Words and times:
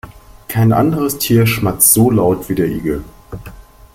Kein 0.47 0.73
anderes 0.73 1.19
Tier 1.19 1.45
schmatzt 1.45 1.93
so 1.93 2.09
laut 2.09 2.49
wie 2.49 2.55
der 2.55 2.65
Igel. 2.65 3.03